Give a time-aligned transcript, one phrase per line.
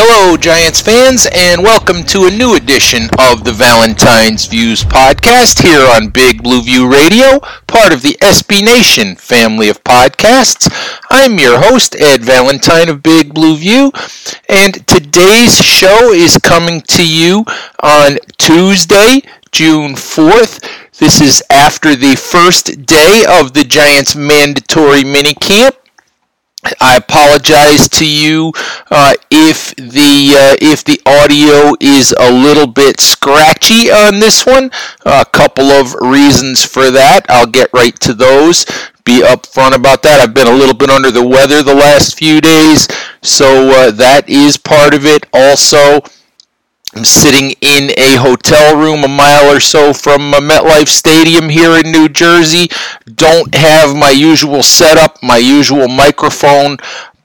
[0.00, 5.84] Hello, Giants fans, and welcome to a new edition of the Valentine's Views podcast here
[5.90, 10.70] on Big Blue View Radio, part of the SB Nation family of podcasts.
[11.10, 13.90] I'm your host, Ed Valentine of Big Blue View,
[14.48, 17.44] and today's show is coming to you
[17.82, 20.64] on Tuesday, June 4th.
[21.00, 25.74] This is after the first day of the Giants mandatory minicamp.
[26.80, 28.52] I apologize to you
[28.90, 29.74] uh, if
[30.48, 34.70] uh, if the audio is a little bit scratchy on this one.
[35.04, 37.26] A couple of reasons for that.
[37.28, 38.64] I'll get right to those.
[39.04, 40.20] Be upfront about that.
[40.20, 42.88] I've been a little bit under the weather the last few days,
[43.22, 45.26] so uh, that is part of it.
[45.32, 46.00] Also.
[46.94, 51.92] I'm sitting in a hotel room a mile or so from MetLife Stadium here in
[51.92, 52.68] New Jersey.
[53.14, 56.78] Don't have my usual setup, my usual microphone,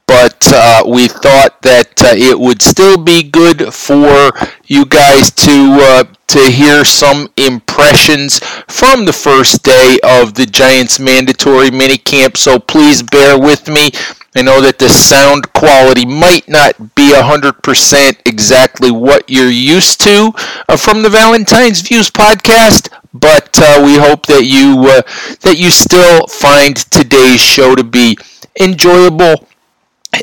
[0.07, 4.31] but uh, we thought that uh, it would still be good for
[4.65, 10.99] you guys to uh, to hear some impressions from the first day of the Giants
[10.99, 12.37] mandatory minicamp.
[12.37, 13.91] So please bear with me.
[14.35, 20.31] I know that the sound quality might not be 100% exactly what you're used to
[20.67, 25.01] uh, from the Valentine's Views podcast, but uh, we hope that you uh,
[25.41, 28.17] that you still find today's show to be
[28.59, 29.47] enjoyable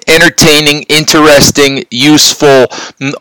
[0.09, 2.67] entertaining, interesting, useful,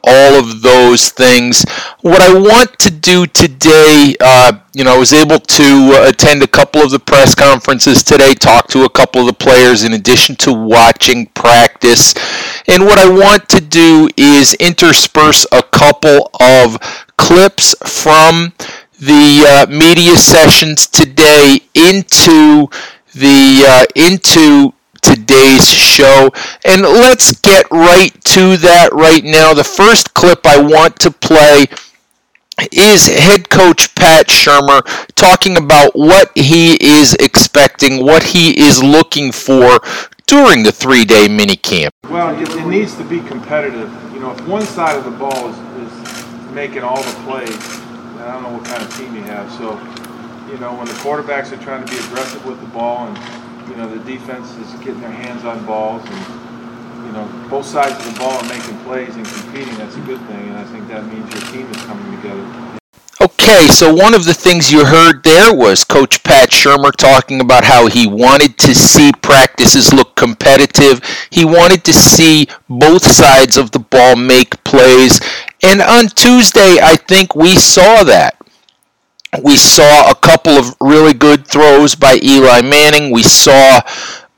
[0.03, 1.65] all of those things.
[2.01, 5.63] What I want to do today, uh, you know, I was able to
[5.93, 9.33] uh, attend a couple of the press conferences today, talk to a couple of the
[9.33, 12.13] players in addition to watching practice.
[12.67, 16.79] And what I want to do is intersperse a couple of
[17.17, 18.53] clips from
[18.99, 22.67] the uh, media sessions today into
[23.13, 26.29] the uh, into today's show.
[26.65, 29.53] And let's get right to that right now.
[29.53, 31.67] The first clip I want to play
[32.71, 34.81] is head coach Pat Shurmur
[35.15, 39.79] talking about what he is expecting, what he is looking for
[40.25, 41.93] during the three day mini camp.
[42.09, 43.91] Well, it, it, needs to be competitive.
[44.13, 47.49] You know, if one side of the ball is, is making all the plays,
[48.19, 49.51] I don't know what kind of team you have.
[49.53, 49.73] So,
[50.51, 53.17] you know, when the quarterbacks are trying to be aggressive with the ball and
[53.69, 57.95] you know, the defense is getting their hands on balls and, you know, both sides
[58.05, 59.75] of the ball are making plays and competing.
[59.75, 62.69] That's a good thing, and I think that means your team is coming together.
[63.21, 67.65] Okay, so one of the things you heard there was Coach Pat Shurmur talking about
[67.65, 71.01] how he wanted to see practices look competitive.
[71.29, 75.19] He wanted to see both sides of the ball make plays.
[75.61, 78.38] And on Tuesday, I think we saw that
[79.43, 83.11] we saw a couple of really good throws by Eli Manning.
[83.11, 83.81] We saw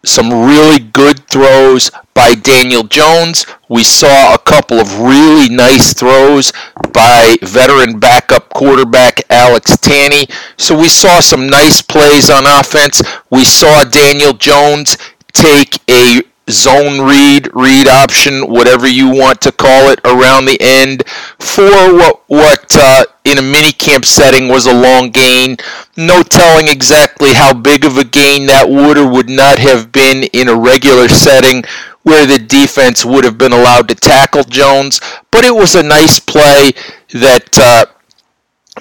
[0.03, 3.45] some really good throws by Daniel Jones.
[3.69, 6.51] We saw a couple of really nice throws
[6.93, 10.29] by veteran backup quarterback Alex Tanney.
[10.57, 13.01] So we saw some nice plays on offense.
[13.29, 14.97] We saw Daniel Jones
[15.31, 21.07] take a zone read, read option, whatever you want to call it, around the end
[21.39, 25.57] for what what uh, in a mini camp setting was a long gain.
[25.97, 30.23] No telling exactly how big of a gain that would or would not have been
[30.33, 31.63] in a regular setting
[32.03, 34.99] where the defense would have been allowed to tackle Jones,
[35.29, 36.71] but it was a nice play
[37.13, 37.59] that.
[37.59, 37.85] Uh,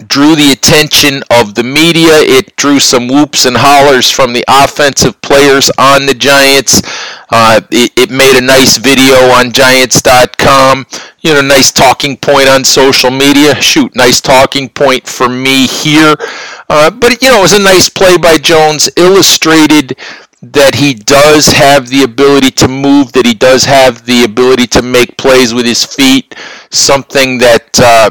[0.07, 2.15] drew the attention of the media.
[2.23, 6.83] It drew some whoops and hollers from the offensive players on the Giants.
[7.31, 10.87] Uh, it, it, made a nice video on Giants.com.
[11.21, 13.61] You know, nice talking point on social media.
[13.61, 16.15] Shoot, nice talking point for me here.
[16.69, 19.97] Uh, but, you know, it was a nice play by Jones, illustrated
[20.43, 24.83] that he does have the ability to move, that he does have the ability to
[24.83, 26.35] make plays with his feet,
[26.71, 28.11] something that uh,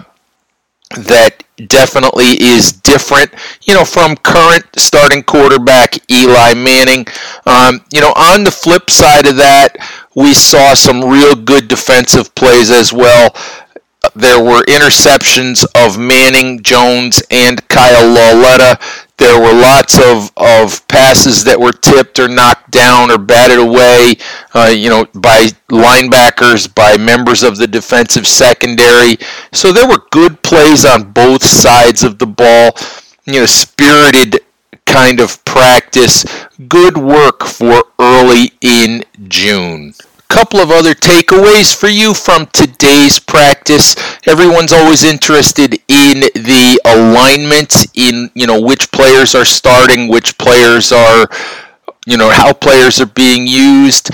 [0.95, 3.31] that definitely is different,
[3.63, 7.05] you know, from current starting quarterback Eli Manning.
[7.45, 9.77] Um, you know, on the flip side of that,
[10.15, 13.35] we saw some real good defensive plays as well.
[14.15, 18.79] There were interceptions of Manning, Jones, and Kyle Lauletta.
[19.19, 24.15] There were lots of, of passes that were tipped or knocked down or batted away,
[24.53, 29.17] uh, you know, by linebackers, by members of the defensive secondary.
[29.51, 32.71] So there were good plays on both sides of the ball.
[33.25, 34.39] You know, spirited
[34.85, 36.25] kind of practice.
[36.67, 39.93] Good work for early in June
[40.29, 43.95] couple of other takeaways for you from today's practice.
[44.27, 50.91] Everyone's always interested in the alignment, in you know which players are starting, which players
[50.91, 51.27] are,
[52.05, 54.11] you know how players are being used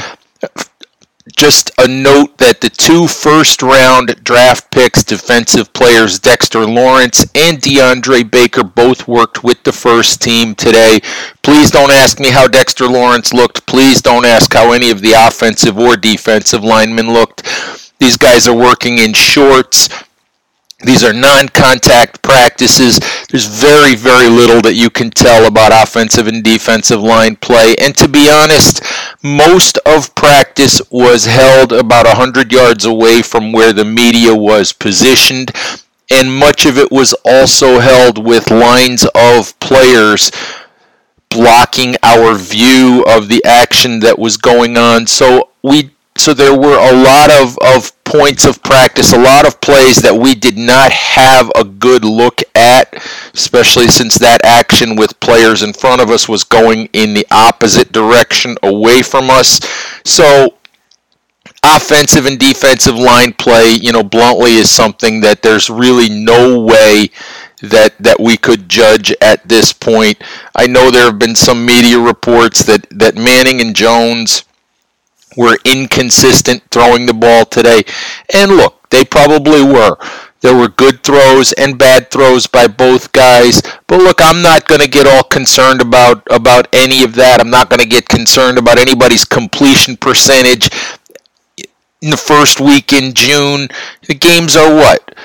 [1.33, 7.59] just a note that the two first round draft picks, defensive players Dexter Lawrence and
[7.59, 10.99] DeAndre Baker, both worked with the first team today.
[11.41, 13.65] Please don't ask me how Dexter Lawrence looked.
[13.65, 17.43] Please don't ask how any of the offensive or defensive linemen looked.
[17.99, 19.89] These guys are working in shorts.
[20.85, 22.99] These are non contact practices.
[23.29, 27.75] There's very, very little that you can tell about offensive and defensive line play.
[27.79, 28.83] And to be honest,
[29.23, 35.51] most of practice was held about 100 yards away from where the media was positioned.
[36.11, 40.31] And much of it was also held with lines of players
[41.29, 45.07] blocking our view of the action that was going on.
[45.07, 49.59] So we so there were a lot of, of points of practice, a lot of
[49.61, 52.93] plays that we did not have a good look at,
[53.33, 57.91] especially since that action with players in front of us was going in the opposite
[57.91, 59.59] direction away from us.
[60.05, 60.57] So
[61.63, 67.09] offensive and defensive line play, you know, bluntly is something that there's really no way
[67.61, 70.21] that that we could judge at this point.
[70.55, 74.44] I know there have been some media reports that that Manning and Jones
[75.35, 77.83] were inconsistent throwing the ball today.
[78.33, 79.97] And look, they probably were.
[80.41, 83.63] There were good throws and bad throws by both guys.
[83.87, 87.41] But look, I'm not going to get all concerned about about any of that.
[87.41, 90.69] I'm not going to get concerned about anybody's completion percentage
[92.01, 93.69] in the first week in June.
[94.07, 95.15] The games are what?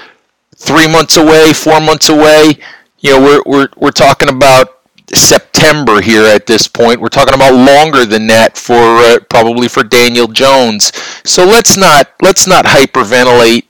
[0.57, 2.59] 3 months away, 4 months away.
[3.01, 4.80] You know, we're we're we're talking about
[5.15, 7.01] September here at this point.
[7.01, 10.93] We're talking about longer than that for uh, probably for Daniel Jones.
[11.25, 13.65] So let's not let's not hyperventilate,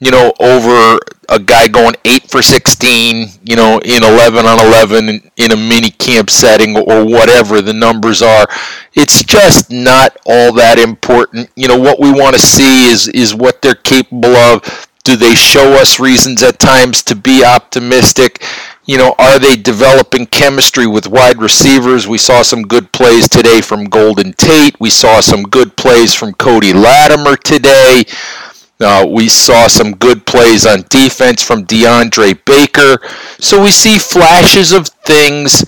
[0.00, 0.98] you know, over
[1.28, 5.56] a guy going 8 for 16, you know, in 11 on 11 in, in a
[5.56, 8.46] mini camp setting or whatever the numbers are.
[8.94, 11.50] It's just not all that important.
[11.54, 14.88] You know, what we want to see is is what they're capable of.
[15.04, 18.44] Do they show us reasons at times to be optimistic?
[18.88, 22.08] You know, are they developing chemistry with wide receivers?
[22.08, 24.80] We saw some good plays today from Golden Tate.
[24.80, 28.04] We saw some good plays from Cody Latimer today.
[28.80, 32.98] Uh, we saw some good plays on defense from DeAndre Baker.
[33.40, 35.66] So we see flashes of things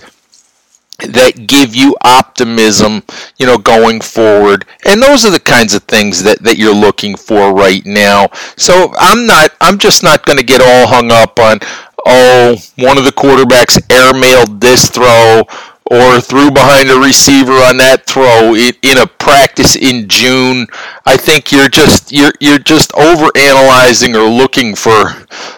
[1.09, 3.03] that give you optimism,
[3.37, 4.65] you know, going forward.
[4.85, 8.29] And those are the kinds of things that, that you're looking for right now.
[8.57, 11.59] So I'm not I'm just not going to get all hung up on
[12.05, 15.43] oh, one of the quarterbacks airmailed this throw
[15.91, 20.65] or threw behind a receiver on that throw in, a practice in June.
[21.05, 25.03] I think you're just you're you're just over analyzing or looking for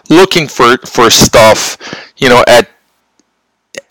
[0.10, 1.78] looking for for stuff,
[2.18, 2.68] you know, at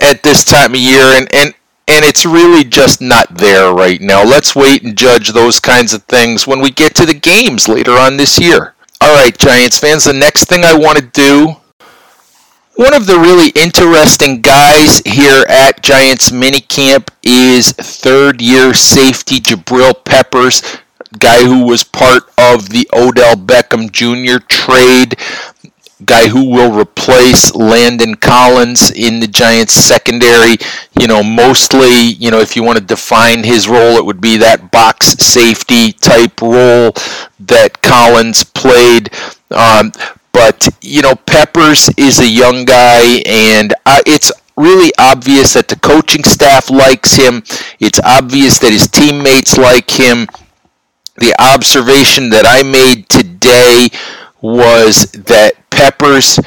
[0.00, 1.54] at this time of year and and
[1.87, 4.25] and it's really just not there right now.
[4.25, 7.92] Let's wait and judge those kinds of things when we get to the games later
[7.92, 8.75] on this year.
[9.00, 11.56] All right, Giants fans, the next thing I want to do
[12.76, 20.02] one of the really interesting guys here at Giants minicamp is third year safety Jabril
[20.05, 20.62] Peppers,
[21.19, 24.45] guy who was part of the Odell Beckham Jr.
[24.49, 25.17] trade,
[26.05, 30.57] guy who will replace Landon Collins in the Giants secondary.
[30.99, 34.38] You know, mostly, you know, if you want to define his role, it would be
[34.38, 36.93] that box safety type role
[37.41, 39.11] that Collins played.
[39.50, 39.93] Um,
[40.32, 43.74] but you know, Peppers is a young guy, and
[44.06, 47.42] it's really obvious that the coaching staff likes him.
[47.80, 50.26] It's obvious that his teammates like him.
[51.16, 53.88] The observation that I made today
[54.40, 56.38] was that Peppers,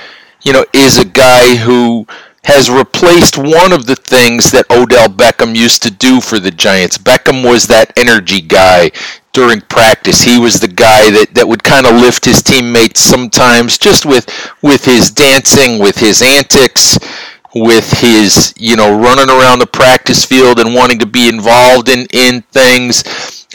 [0.43, 2.07] you know, is a guy who
[2.45, 6.97] has replaced one of the things that Odell Beckham used to do for the Giants.
[6.97, 8.91] Beckham was that energy guy
[9.33, 10.21] during practice.
[10.21, 14.29] He was the guy that, that would kind of lift his teammates sometimes just with
[14.61, 16.97] with his dancing, with his antics,
[17.55, 22.05] with his, you know, running around the practice field and wanting to be involved in,
[22.12, 23.03] in things.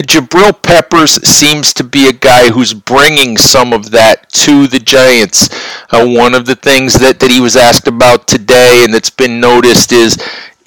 [0.00, 5.50] Jabril Peppers seems to be a guy who's bringing some of that to the Giants.
[5.92, 9.38] Uh, one of the things that, that he was asked about today and that's been
[9.38, 10.16] noticed is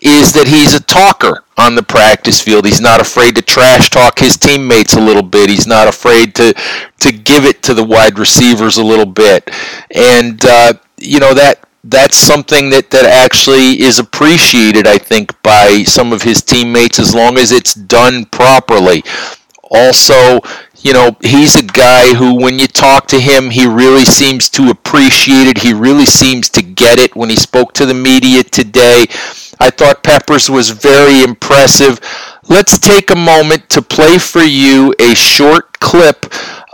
[0.04, 2.66] is that he's a talker on the practice field.
[2.66, 5.50] He's not afraid to trash talk his teammates a little bit.
[5.50, 6.54] He's not afraid to
[7.00, 9.50] to give it to the wide receivers a little bit,
[9.92, 15.84] and uh, you know that that's something that, that actually is appreciated, I think, by
[15.84, 19.04] some of his teammates as long as it's done properly.
[19.70, 20.40] Also,
[20.80, 24.70] you know, he's a guy who, when you talk to him, he really seems to
[24.70, 25.58] appreciate it.
[25.58, 27.16] He really seems to get it.
[27.16, 29.06] When he spoke to the media today,
[29.60, 32.00] I thought Peppers was very impressive.
[32.50, 36.26] Let's take a moment to play for you a short clip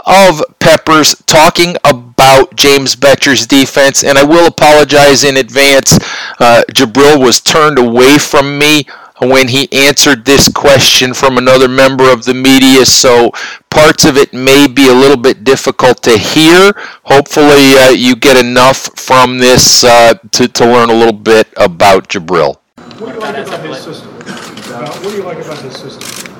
[0.09, 5.97] of Peppers talking about James Bettcher's defense, and I will apologize in advance.
[6.39, 8.85] Uh, Jabril was turned away from me
[9.21, 13.31] when he answered this question from another member of the media, so
[13.69, 16.71] parts of it may be a little bit difficult to hear.
[17.03, 22.09] Hopefully, uh, you get enough from this uh, to, to learn a little bit about
[22.09, 22.55] Jabril.
[22.97, 24.09] What do you like about his system?
[24.13, 26.35] what do you like about his system?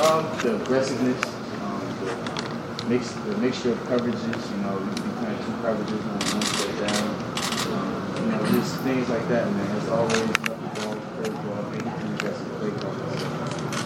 [0.00, 1.39] Um, the aggressiveness, the,
[2.90, 4.50] mix, the mixture of coverages.
[4.50, 7.06] You know, you can playing two coverages on one step down.
[7.70, 9.76] Um, you know, just things like that, man.
[9.76, 12.92] It's always knuckleball, curveball, anything that's a play call.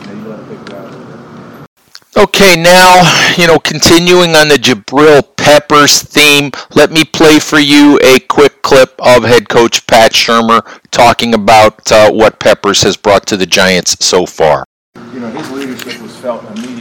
[0.00, 1.68] You know, you got to pick it out.
[2.16, 7.98] Okay, now, you know, continuing on the Jabril Peppers theme, let me play for you
[8.02, 13.26] a quick clip of head coach Pat Shurmur talking about uh, what Peppers has brought
[13.26, 14.64] to the Giants so far.
[15.12, 16.73] You know, his leadership was felt immediately.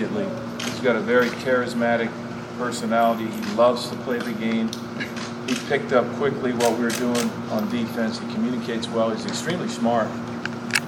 [0.83, 2.11] Got a very charismatic
[2.57, 3.25] personality.
[3.27, 4.69] He loves to play the game.
[5.47, 8.19] He picked up quickly what we were doing on defense.
[8.19, 9.09] He communicates well.
[9.09, 10.07] He's extremely smart.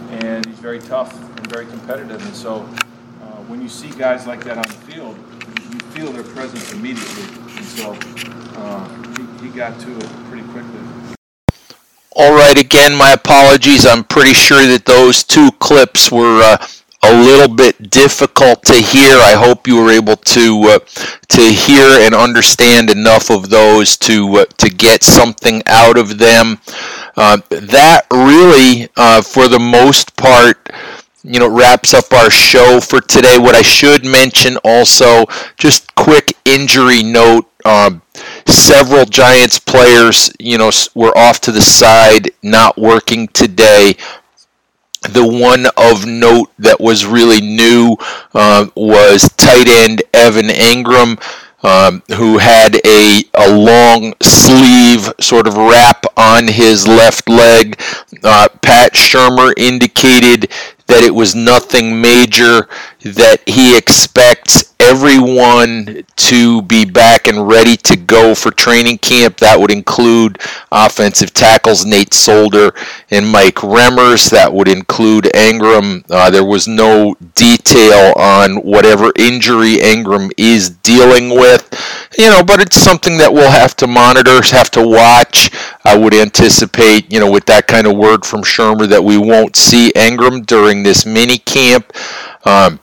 [0.09, 2.21] And he's very tough and very competitive.
[2.25, 2.67] And so
[3.47, 5.15] when you see guys like that on the field,
[5.71, 7.23] you feel their presence immediately.
[7.55, 7.97] And so
[8.57, 10.79] uh, he, he got to it pretty quickly.
[12.17, 13.85] All right, again, my apologies.
[13.85, 16.65] I'm pretty sure that those two clips were uh,
[17.05, 19.17] a little bit difficult to hear.
[19.17, 20.79] I hope you were able to uh,
[21.29, 26.59] to hear and understand enough of those to uh, to get something out of them.
[27.17, 30.69] Uh, that really, uh, for the most part,
[31.23, 33.37] you know wraps up our show for today.
[33.37, 35.25] What I should mention also,
[35.57, 37.49] just quick injury note.
[37.65, 38.03] Um,
[38.45, 43.95] several Giants players, you know, were off to the side, not working today.
[45.07, 47.97] The one of note that was really new
[48.33, 51.19] uh, was tight end Evan Engram
[51.65, 57.81] um, who had a, a long sleeve sort of wrap on his left leg.
[58.23, 60.51] Uh, Pat Shurmur indicated
[60.87, 62.69] that it was nothing major,
[63.05, 69.37] that he expects everyone to be back and ready to go for training camp.
[69.37, 70.39] That would include
[70.71, 72.73] offensive tackles Nate Solder
[73.11, 74.29] and Mike Remmers.
[74.31, 76.03] That would include Engram.
[76.09, 81.69] Uh, there was no detail on whatever injury Engram is dealing with,
[82.17, 85.51] you know, but it's something that we'll have to monitor, have to watch.
[85.83, 89.55] I would anticipate, you know, with that kind of word from Shurmur that we won't
[89.55, 91.91] see Engram during this mini camp.
[92.45, 92.79] Um,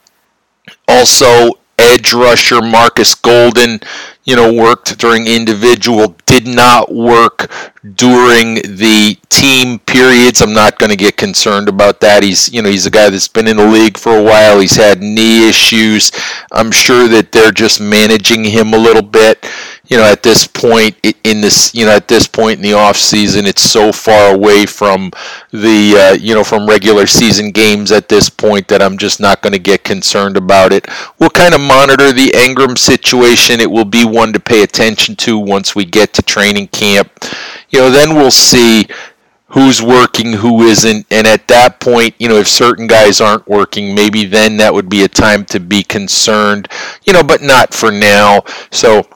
[0.89, 3.81] also, edge rusher Marcus Golden,
[4.25, 7.51] you know, worked during individual, did not work
[7.97, 10.41] during the team periods.
[10.41, 12.23] I'm not going to get concerned about that.
[12.23, 14.61] He's, you know, he's a guy that's been in the league for a while.
[14.61, 16.12] He's had knee issues.
[16.53, 19.45] I'm sure that they're just managing him a little bit
[19.89, 22.97] you know, at this point in this, you know, at this point in the off
[22.97, 25.11] season, it's so far away from
[25.51, 29.43] the, uh, you know, from regular season games at this point that I'm just not
[29.43, 30.87] going to get concerned about it.
[31.19, 33.61] We'll kind of monitor the Engram situation.
[33.61, 37.11] It will be one to pay attention to once we get to training camp.
[37.71, 38.87] You know, then we'll see
[39.49, 43.95] who's working, who isn't, and at that point, you know, if certain guys aren't working,
[43.95, 46.69] maybe then that would be a time to be concerned,
[47.05, 48.43] you know, but not for now.
[48.71, 49.07] So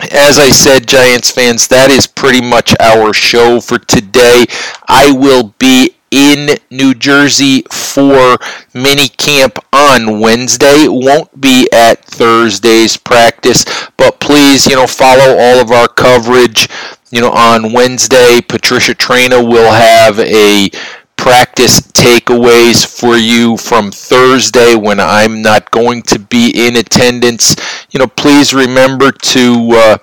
[0.00, 4.44] as I said, Giants fans, that is pretty much our show for today.
[4.88, 8.38] I will be in New Jersey for
[8.74, 10.86] mini camp on Wednesday.
[10.88, 13.64] Won't be at Thursday's practice,
[13.96, 16.68] but please, you know, follow all of our coverage.
[17.10, 20.70] You know, on Wednesday, Patricia Traina will have a
[21.16, 27.56] practice takeaways for you from Thursday when I'm not going to be in attendance.
[27.90, 29.98] You know, please remember to uh,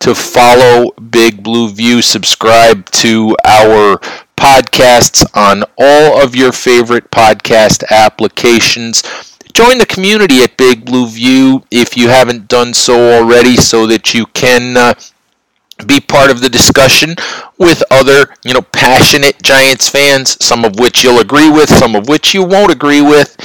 [0.00, 3.98] to follow Big Blue View, subscribe to our
[4.36, 9.02] podcasts on all of your favorite podcast applications.
[9.52, 14.14] Join the community at Big Blue View if you haven't done so already so that
[14.14, 14.94] you can uh,
[15.86, 17.14] be part of the discussion
[17.58, 22.08] with other, you know, passionate Giants fans, some of which you'll agree with, some of
[22.08, 23.36] which you won't agree with.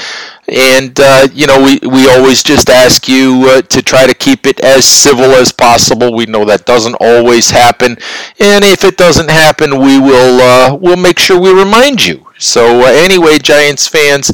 [0.47, 4.45] And, uh, you know, we, we always just ask you uh, to try to keep
[4.45, 6.13] it as civil as possible.
[6.15, 7.91] We know that doesn't always happen.
[8.39, 12.25] And if it doesn't happen, we will uh, we'll make sure we remind you.
[12.39, 14.31] So, uh, anyway, Giants fans,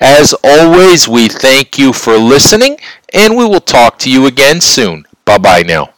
[0.00, 2.78] as always, we thank you for listening,
[3.12, 5.04] and we will talk to you again soon.
[5.24, 5.91] Bye bye now.